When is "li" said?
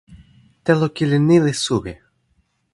1.45-1.53